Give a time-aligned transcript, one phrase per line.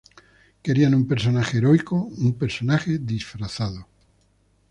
[0.63, 3.85] Querían un personaje heroico, un personaje disfrazado.